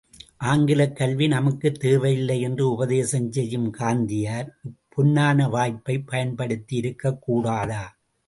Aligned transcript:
ஆங்கிலக் 0.37 0.95
கல்வி 0.95 1.27
நமக்குத் 1.27 1.79
தேவையில்லை 1.79 2.41
என்று 2.41 2.71
உபதேசம் 2.71 3.31
செய்யும் 3.31 3.73
காந்தியார், 3.73 4.47
இப் 4.63 4.79
பொன்னான 4.95 5.49
வாய்ப்பைப் 5.49 6.07
பயன்படுத்தியிருக்கக் 6.11 7.19
கூடாதா? 7.19 7.83